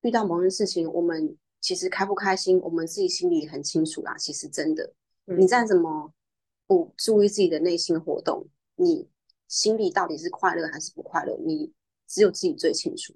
[0.00, 4.16] 遇到某件事情，我们其实开不开心，我们自己心里很清楚啦。
[4.18, 4.92] 其实，真的，
[5.26, 6.12] 你再怎么
[6.70, 9.08] 不注意自己的内心活动，你
[9.48, 11.72] 心里到底是快乐还是不快乐，你
[12.06, 13.12] 只有自己最清楚。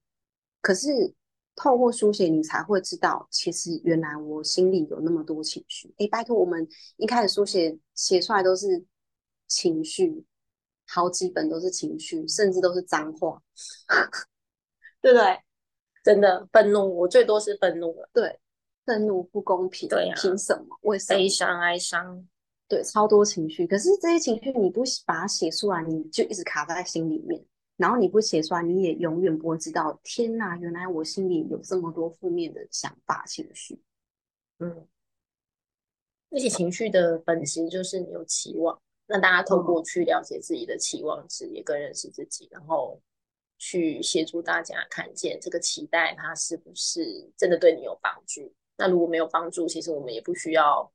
[0.61, 1.15] 可是，
[1.55, 5.95] 透过书写，你才会知道，其实原来我心里有那么多情绪。
[5.99, 8.85] 哎，拜托，我们一开始书写写出来都是
[9.47, 10.25] 情绪。
[10.87, 13.41] 好几本都是情绪，甚至都是脏话，
[15.01, 15.39] 对不对？
[16.03, 18.11] 真的愤怒，我最多是愤怒了。
[18.13, 18.41] 对，
[18.85, 20.77] 愤怒不公平，对呀，凭什么？
[20.83, 21.19] 为什么？
[21.21, 22.27] 悲伤、哀伤，
[22.75, 23.65] 对，超多情绪。
[23.69, 27.41] 可是这些情绪你不把它写出来，你就一直卡在心里面。
[27.77, 29.97] 然后你不写出来，你也永远不会知道。
[30.03, 33.81] 天哪，原来我心里有这么多负面的想法、情绪。
[34.59, 34.89] 嗯，
[36.31, 38.77] 那些情绪的本质就是你有期望。
[39.07, 43.01] 那大家透过去了解自己的期望值，也更认识自己，然后
[43.57, 48.53] 去协助大家看见这个期待，它是不是真的对你有帮助？
[48.77, 50.91] 那如果没有帮助，其实我们也不需要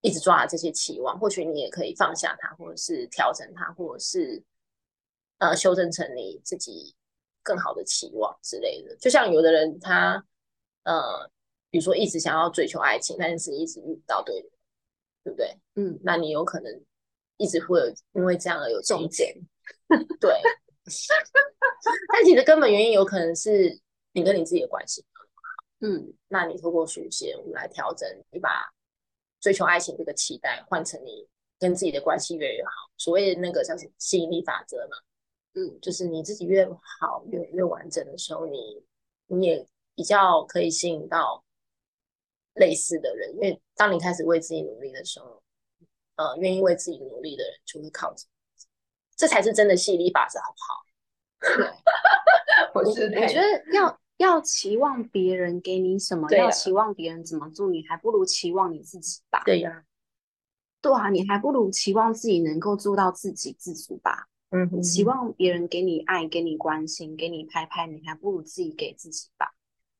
[0.00, 4.42] 一直抓这些期望，或许你也可以放下它，或者是调整它，或者是
[5.38, 6.94] 呃修正成你自己
[7.42, 8.96] 更好的期望之类的。
[8.96, 10.24] 就像有的人他
[10.84, 11.30] 呃，
[11.70, 14.48] 比如说一直想要追求爱情，但是一直遇不到对的，
[15.24, 15.58] 对不对？
[15.74, 16.84] 嗯，那你有可能。
[17.38, 19.30] 一直会有因为这样而有中间，
[20.18, 20.40] 对，
[22.10, 23.78] 但其实根本原因有可能是
[24.12, 25.04] 你跟你自己的关系。
[25.80, 28.72] 嗯，那你透过书写，我们来调整，你把
[29.46, 31.24] 追求爱情这个期待换成你
[31.56, 32.70] 跟自己的关系越来越好。
[32.96, 34.96] 所谓的那个叫吸引力法则嘛，
[35.54, 38.84] 嗯，就是你自己越好、越越完整的时候，你
[39.28, 41.44] 你也比较可以吸引到
[42.54, 43.32] 类似的人。
[43.34, 45.40] 因为当你开始为自己努力的时候，
[46.16, 48.28] 呃，愿意为自己努力的人就会靠近，
[49.16, 50.84] 这才是真的吸引力法则，好不好？
[51.56, 51.70] 对，
[52.74, 59.42] 我是我觉得要要期望别人给你什么，要期望别人怎么做，你还不如期望你自己吧。
[59.44, 59.84] 对呀，
[60.80, 64.26] 对啊，你还不如期望自己能够做到自给自足吧。
[64.50, 69.54] 嗯，期望别人给你爱，给你关心，给你拍拍，你还不如自己给自己吧。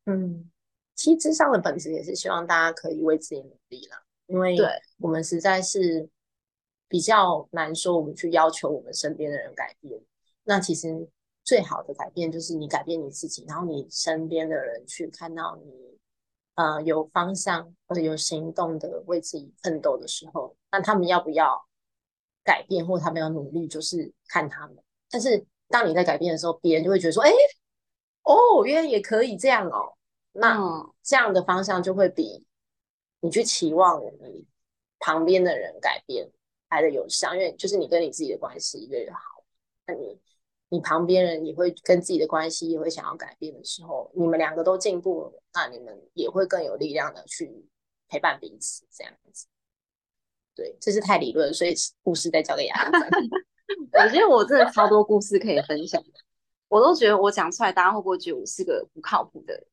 [0.07, 0.51] 嗯，
[0.95, 4.67] 其实智商的本质也是希望大家可以为自己努力啦，因为对
[4.99, 6.09] 我们实在是
[6.89, 10.01] 比较难说，我们去要求我们身边的人改变。
[10.45, 11.09] 那其实。
[11.47, 15.73] 最好的改变就是你改变你自己，然后你身边的人去看到你，
[16.57, 21.65] 呃，有方向或者有行动的为自己奋斗的时候，那他们要不要
[22.43, 24.77] 改变或他们要努力，就是看他们。
[25.09, 27.31] 但是当你在改变的时候，别人就会觉得说，哎，
[28.25, 29.95] 哦，原来也可以这样哦。
[30.33, 30.59] 那
[31.05, 32.45] 这样的方向就会比
[33.21, 34.45] 你去期望你
[34.99, 36.29] 旁边的人改变
[36.71, 39.45] 来的有效，因为就是你跟你自己的关系越来越好，
[39.87, 40.21] 那你。
[40.69, 47.65] 你旁边人也会跟自己的关系也会想要改变的时候，你们两个都进步了，那你们也会更有力量的去
[48.09, 49.47] 陪伴彼此，这样子。
[50.57, 52.99] 对，这是太理论，所以故事再交给雅丽。
[53.93, 56.03] 我觉得我真的超多故事可以分享，
[56.69, 59.67] 我都觉得我讲出来，大家会不会觉得我是个不靠谱的？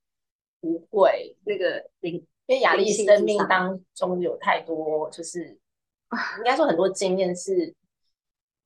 [0.61, 5.57] 不会，那个灵，因为雅丽生命当中有太多，就是
[6.37, 7.73] 应该说很多经验是。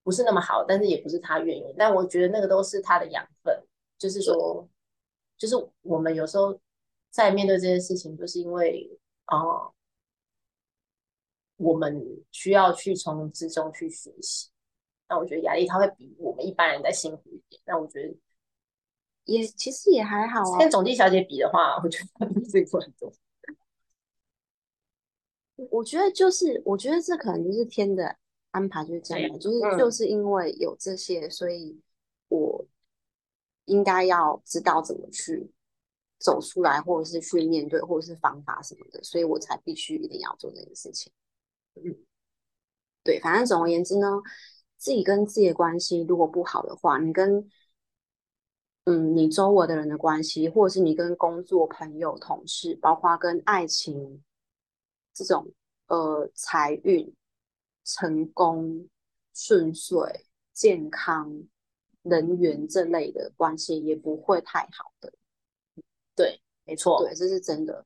[0.07, 1.75] 不是那么好，但是也不是他愿意。
[1.77, 3.61] 但我觉得那个都是他的养分，
[3.97, 4.65] 就是说，
[5.37, 6.57] 就是我们有时候
[7.09, 8.89] 在面对这些事情，就是因为
[9.25, 9.37] 啊，
[11.57, 14.49] 我们需要去从之中去学习。
[15.09, 17.61] 那我觉得压力他会比我们一般人再辛苦一点。
[17.65, 18.15] 那我觉得
[19.25, 20.57] 也其实也还好啊。
[20.57, 23.11] 跟总计小姐比的话，我觉得比自己做很多。
[25.69, 28.15] 我觉得就是，我觉得这可能就是天的。
[28.57, 31.79] 安排就是这样，就是就是因为有这些，所以
[32.27, 32.65] 我
[33.65, 35.51] 应该要知道怎么去
[36.17, 41.13] 走出来，或者是去面对，或者是方法什么的，所以我才必须一定要做这件事情。
[41.75, 41.95] 嗯，
[43.03, 44.07] 对，反正总而言之呢，
[44.77, 47.47] 自己跟自己的关系如果不好的话，你跟
[48.85, 54.23] 嗯你周围的人的关系，或者是你跟工作、朋友、同事，包括跟爱情
[55.13, 55.53] 这种
[55.87, 57.13] 呃财运。
[57.87, 58.89] 成功、
[59.33, 61.41] 顺遂、健康、
[62.01, 65.13] 人缘这类的关系也不会太好的。
[66.13, 67.85] 对，没错，对，这是真的。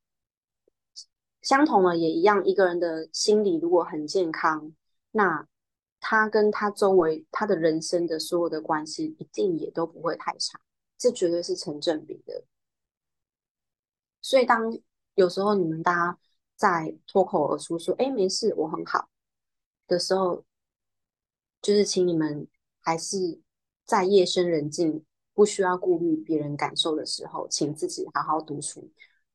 [1.44, 4.74] 相同的也一样，一个人的心理如果很健康，
[5.12, 5.48] 那
[6.00, 10.60] 他跟他周围、他的人生的所有的关系一定也都不会太差，
[10.98, 12.44] 这绝对是成正比的。
[14.20, 14.76] 所以，当
[15.14, 16.20] 有时候你们大家
[16.56, 19.08] 在脱口而出说：“哎，没事，我很好。”
[19.92, 20.46] 的时候，
[21.62, 22.48] 就是请你们
[22.80, 23.42] 还是
[23.84, 28.90] 在夜深人静、不需要顾虑别人感受的时候，请自己好好独处、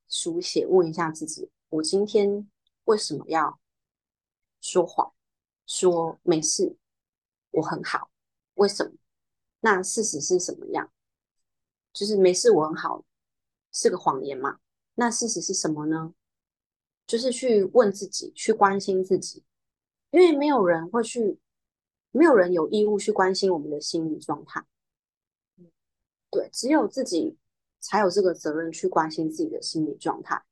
[0.09, 2.49] 书写，问一下自己：我今天
[2.85, 3.59] 为什么要
[4.59, 5.13] 说谎？
[5.67, 6.75] 说没事，
[7.51, 8.09] 我很好，
[8.55, 8.93] 为什么？
[9.59, 10.91] 那事实是什么样？
[11.93, 13.05] 就是没事，我很好，
[13.71, 14.57] 是个谎言嘛？
[14.95, 16.15] 那事实是什么呢？
[17.05, 19.43] 就是去问自己，去关心自己。
[20.11, 21.37] 因为没有人会去，
[22.11, 24.65] 没有人有义务去关心我们的心理状态。
[26.29, 27.37] 对，只有自己
[27.79, 30.43] 才有这个责任去关心自己的心理状态。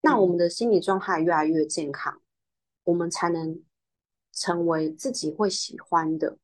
[0.00, 2.22] 那我们的心理状态越来越健康，
[2.84, 3.62] 我们才能
[4.32, 6.38] 成为自己会喜欢的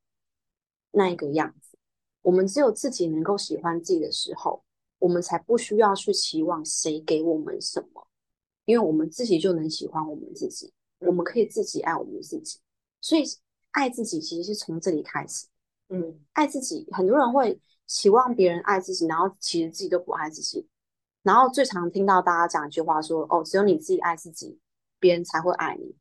[0.91, 1.79] 那一个样子。
[2.23, 4.65] 我们只有自己能够喜欢自己的时候，
[4.99, 8.09] 我们才不需要去期望谁给我们什么，
[8.65, 10.73] 因为我们自己就能喜欢我们自己。
[11.07, 12.59] 我们可以自己爱我们自己，
[13.01, 13.25] 所以
[13.73, 15.47] 爱自己其实是从这里开始。
[15.89, 20.67] 嗯，爱自己，很多人会期望别人爱自己，然后其实自己都不爱自己。
[21.23, 24.59] 然后最常听到大家讲一句话说：“哦，只有你自己爱自己，
[24.99, 25.95] 别人才会爱你。”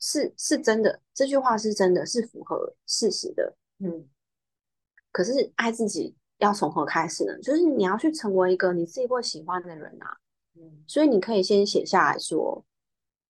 [0.00, 3.56] 是是真的，这句话是真的，是符合事实的。
[3.78, 4.08] 嗯，
[5.10, 7.38] 可是爱自己要从何开始呢？
[7.40, 10.18] 就是你要去成为一个你自己会喜欢的人啊。
[10.54, 12.64] 嗯，所以你可以先写下来说：“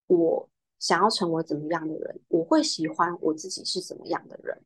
[0.09, 0.49] 我。”
[0.83, 2.21] 想要成为怎么样的人？
[2.27, 4.61] 我会喜欢我自己是怎么样的人。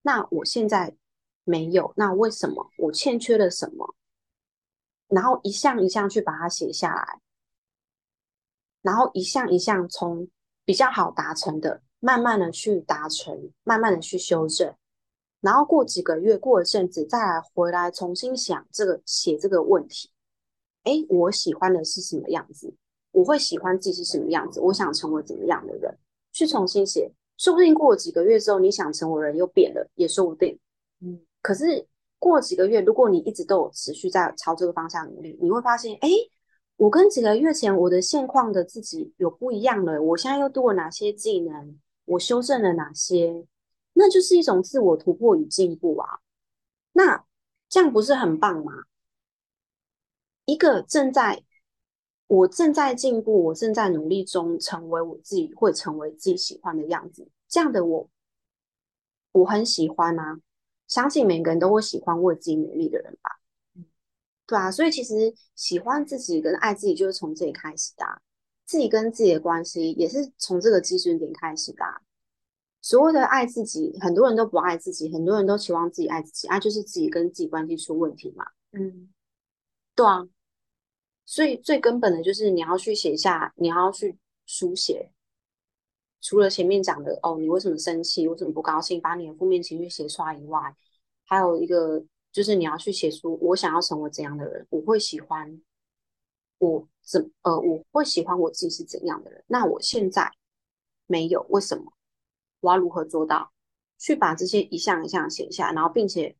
[0.00, 0.96] 那我现在
[1.44, 2.70] 没有，那为什么？
[2.78, 3.94] 我欠缺了什么？
[5.08, 7.20] 然后一项一项去把它写下来，
[8.80, 10.26] 然后一项一项从
[10.64, 14.74] 比较好达成的，慢慢的去达成，慢慢的去修正，
[15.42, 20.10] 然后过几个月，过一阵子再来回来重新想这个写这个问题。
[20.84, 22.74] 哎，我喜欢的是什么样子？
[23.18, 24.60] 我会喜欢自己是什么样子？
[24.60, 25.92] 我想成为怎么样的人？
[26.30, 30.56] 去重新写，说不定过了几个月之后，你想成为人又变了，也说不定。
[31.00, 31.84] 嗯，可是
[32.20, 36.08] 过几个月，如果你一直都有持续在朝这个方向努力，你会发现，哎，
[36.76, 40.00] 我跟几个月前我的现况的自己有不一样了。
[40.00, 41.76] 我现在又多了哪些技能？
[42.04, 43.44] 我修正了哪些？
[43.94, 46.20] 那就是一种自我突破与进步啊。
[46.92, 47.24] 那
[47.68, 48.72] 这样不是很棒吗？
[50.44, 51.42] 一个正在
[52.28, 57.28] 我正在进步，我正在努力中，成为我自己会成为自己喜欢的样子。
[57.48, 58.08] 这样的我，
[59.32, 60.38] 我很喜欢啊。
[60.86, 63.40] 相信每个人都会喜欢为自己努力的人吧。
[64.46, 68.04] 对啊，所以其实喜欢自己跟爱自己就是从这里开始的。
[68.64, 71.78] 自己跟自己的关系也是从这个基准点开始的。
[72.82, 78.46] 所谓的爱自己，很多人都不爱自己，很多人都期望自己爱自己，爱就是自己跟自己关系出问题嘛。
[78.72, 79.08] 嗯，
[79.94, 80.28] 对啊。
[81.28, 85.12] 所以最根本的就是你要去写下，你要去书写。
[86.22, 90.74] 除了前面讲的哦，你为什么生气，为什么不高兴，把你的负面情绪写出来以外，
[91.26, 95.60] 还有一个就是你要去写出我想要成为怎样的人，我会喜欢
[96.56, 99.44] 我怎呃我会喜欢我自己是怎样的人。
[99.48, 100.32] 那我现在
[101.06, 101.92] 没有，为什么？
[102.60, 103.52] 我要如何做到？
[103.98, 106.34] 去把这些一项一项写下，然后并且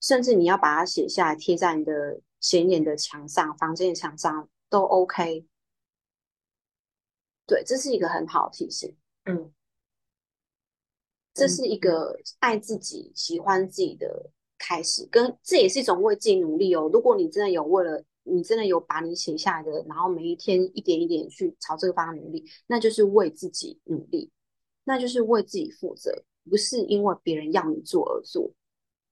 [0.00, 2.20] 甚至你要把它写下来，贴在你的。
[2.46, 5.44] 显眼的墙上、房间的墙上都 OK，
[7.44, 8.96] 对，这是一个很好的提醒。
[9.24, 9.52] 嗯，
[11.34, 16.88] 这是一个爱自己、喜欢自己的开始，跟这也是一种为自己努力哦。
[16.92, 24.30] 如果你真的有为了，你真的有把你写下来的，然后每一天一点一点去朝这个方向努力，那就是为自己努力，
[24.84, 28.52] 那就是为自己负责，不是因为别人要你做而做。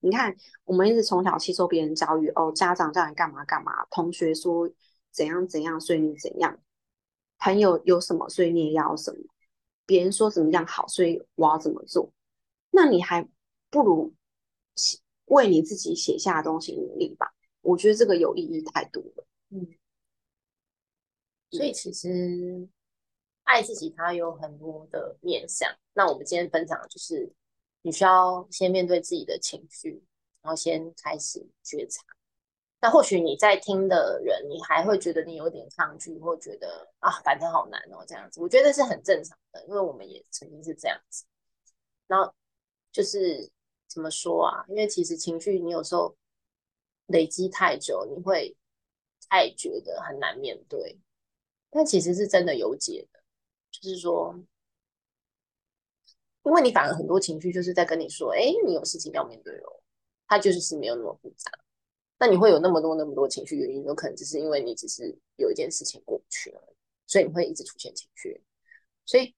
[0.04, 4.70] 你看，我们一直从小吸收别人教育，哦，家长叫你干嘛干嘛，同学说
[5.10, 6.60] 怎样怎样，所以你怎样，
[7.38, 9.18] 朋友有什么，所以你也要什么，
[9.86, 12.12] 别人说怎么样好，所以我要怎么做，
[12.70, 13.26] 那你还
[13.70, 14.12] 不如
[15.24, 17.32] 为你自己写下的东西努力吧。
[17.62, 19.26] 我觉得这个有意义太多了。
[19.48, 19.66] 嗯，
[21.50, 22.68] 所以其实
[23.44, 25.66] 爱自己，它有很多的面向。
[25.94, 27.32] 那我们今天分享的就是。
[27.86, 30.02] 你需要先面对自己的情绪，
[30.40, 32.02] 然后先开始觉察。
[32.80, 38.40] 那或许你在听的人，你还会觉得你有点抗拒，或觉得啊，反正好难哦，这样子。
[38.40, 41.26] 我觉得是很正常的，因为我们也曾经是这样子。
[42.06, 42.34] 然后
[42.90, 43.50] 就是
[43.86, 44.64] 怎么说啊？
[44.68, 46.16] 因为其实情绪你有时候
[47.08, 48.56] 累积太久，你会
[49.28, 50.98] 太觉得很难面对，
[51.68, 53.20] 但其实是真的有解的，
[53.70, 54.34] 就是说。
[56.44, 59.82] 因为你反而很多情绪就是在跟你说，哎，你有事情要面对哦，
[60.28, 61.50] 它就是是没有那么复杂。
[62.18, 66.74] 那你会有那么多那么多情绪原因，有可能只是因为你只是有一件事情过不去了，
[67.06, 68.40] 所以你会一直出现情绪。
[69.06, 69.34] 所以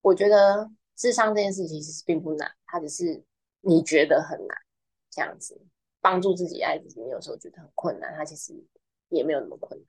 [0.00, 3.22] 我觉得智商这件事情其实并不难，它只是
[3.60, 4.56] 你觉得很难
[5.10, 5.60] 这样子。
[6.00, 8.54] 帮助自己爱自己，你有时候觉得很困难，它其实
[9.08, 9.88] 也没有那么困难。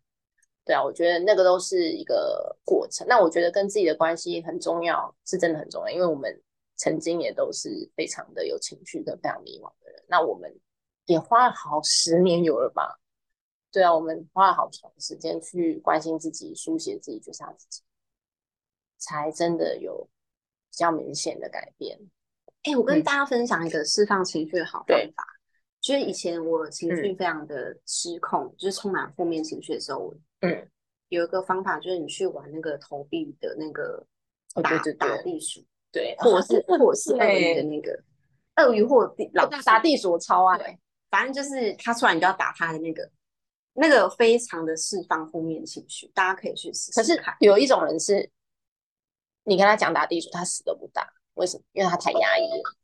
[0.66, 3.06] 对啊，我觉得那个都是一个过程。
[3.08, 6.42] 那我觉得跟自己的关系很重要，是真的很重要，因为我们。
[6.78, 10.54] 曾经也都是非常的有情绪跟非常迷茫的人，那我们
[11.06, 13.00] 也花了好十年有了吧？
[13.72, 17.82] 对啊，我们花了好长时间去关心自己、书写自己、觉察自己，
[18.98, 20.08] 才真的有
[20.70, 22.00] 比较明显的改变。
[22.64, 25.26] 哎，我跟大家分享一个释放情绪的好方法，
[25.82, 30.72] 就是以前我情绪非常的失控，就是充满负面情绪的时候，嗯，
[31.10, 34.08] 有一个方法就是你去玩那个投币的那个
[34.64, 35.64] 打打地鼠。
[35.96, 37.98] 对，或是或是鳄鱼的那个
[38.58, 40.78] 鳄鱼或地老打地鼠，我超爱。
[41.10, 43.10] 反正就是他出来，你就要打他的那个，
[43.76, 47.00] 那个非常的释放负面情绪，大家可以去试试。
[47.00, 48.30] 可是有一种人是，
[49.46, 51.64] 你跟他讲打地鼠，他死都不打，为什么？
[51.72, 52.76] 因为他太压抑了，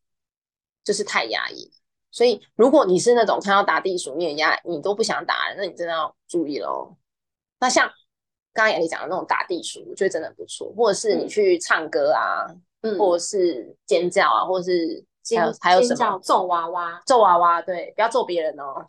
[0.86, 1.70] 就是太压抑。
[2.12, 6.96] 所以如果你是那种看到打地鼠，你也压，你都不想打，那你真的要注意喽。
[7.60, 7.86] 那像
[8.54, 10.72] 刚刚雅丽讲的那种打地鼠，我觉得真的不错。
[10.78, 12.48] 或者是你去唱歌啊。
[12.98, 15.06] 或者是尖叫啊，或者是
[15.36, 18.86] 还有还有什么揍娃娃，揍娃娃，对，不要揍别人哦，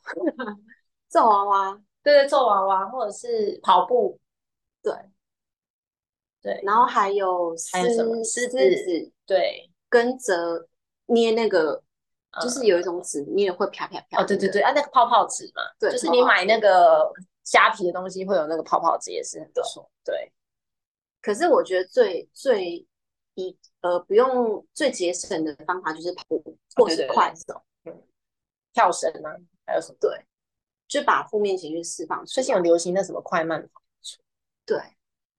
[1.09, 4.19] 揍娃娃，对对，揍娃娃，或者是跑步，
[4.83, 4.93] 对。
[6.41, 8.59] 对，然后还有还有什么狮子，
[9.25, 10.67] 对，跟着
[11.07, 11.81] 捏那个
[12.43, 12.67] 就是。
[12.67, 14.21] 有一种纸捏了会啪啪啪。
[14.21, 17.09] 哦，对对对，啊，那个泡泡纸嘛，对就是你买那个
[17.45, 19.89] 虾皮的东西会有那个泡泡纸，也是很不错。
[20.05, 20.33] 对，
[21.21, 22.85] 可是我觉得最最
[23.35, 27.63] 一呃不用最节省的方法就是跑步或是对对对快走，
[28.73, 29.97] 跳绳啊，还有什么？
[30.01, 30.25] 对，
[30.87, 32.61] 就把负面情绪释放出最近有。
[32.61, 33.81] 流行那什么快慢跑，
[34.67, 34.79] 对，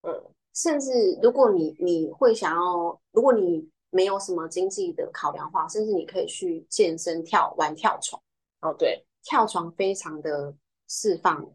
[0.01, 0.23] 嗯，
[0.53, 0.91] 甚至
[1.21, 8.21] 如果你你会想要，如果你没有什么经济的考量的话，甚至你可以去健身跳玩跳床，
[8.61, 10.55] 哦对，跳床非常的
[10.87, 11.47] 释放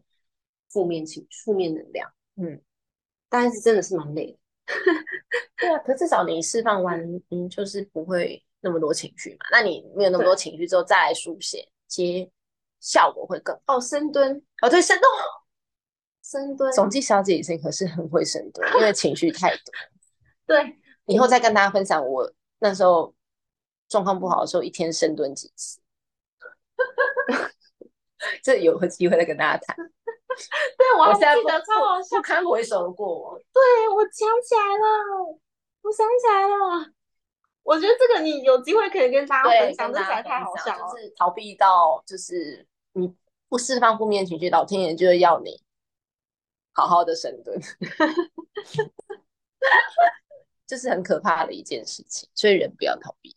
[0.69, 2.61] 负面情负面能量，嗯，
[3.27, 4.39] 但是真的是蛮累的。
[5.57, 6.99] 对啊，可至少你释放完，
[7.29, 9.45] 嗯，就是不会那么多情绪嘛。
[9.51, 12.31] 那你没有那么多情绪之后再来书写，其实
[12.79, 13.77] 效果会更好。
[13.77, 15.11] 哦，深蹲，哦，对，深蹲，
[16.23, 19.73] 深蹲，总计小姐以前可是很会深蹲，因为情绪太多。
[20.47, 23.13] 对，以后再跟大家分享我那时候
[23.87, 25.79] 状况不好的时候，一天深蹲几次。
[28.43, 29.91] 这有个机会再跟大家谈。
[30.77, 32.21] 对我记得超好笑不。
[32.21, 33.37] 堪回首的过往。
[33.51, 34.85] 对，我想起来了，
[35.81, 36.91] 我想起来了。
[37.63, 40.91] 我觉得这个你有机会可以跟大家，分享，这实在太好笑了。
[40.91, 43.13] 就是逃避到就是你
[43.47, 45.61] 不释放负面情绪，老天爷就会要你
[46.73, 47.59] 好好的深蹲，
[50.65, 53.35] 这是很可怕的一件事情，所以人不要逃避。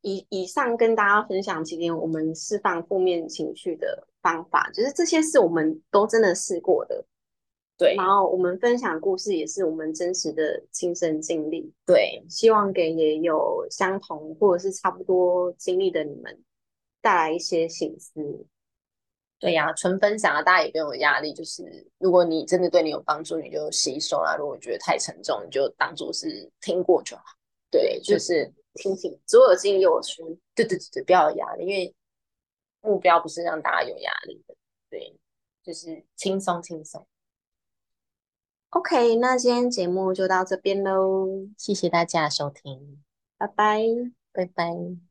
[0.00, 7.04] 以以上跟大家分享几点我们释放负面情绪的方法，就是这些是我们都真的试过的。
[7.78, 16.42] 对然后我们分享的故事也是我们真实的亲身经历，对，希望给也有相同或者是差不多经历的你们
[17.02, 18.46] 带来一些醒思。
[19.38, 21.34] 对呀、纯分享啊，大家也不用有压力。
[21.34, 27.24] 就是如果你真的对你有帮助，你就吸收啊；如果觉得太沉重，你就当做是听过就好。
[27.70, 31.94] 对，就就是听听左耳进右耳出，对对对对，不要有压力，因为
[32.80, 34.54] 目标不是让大家有压力的。
[34.88, 35.18] 对，
[35.62, 37.06] 就是轻松轻松。
[38.70, 43.02] OK，那今天节目就到这边喽，谢谢大家的收听，
[43.38, 43.82] 拜拜。
[44.32, 45.05] 拜拜。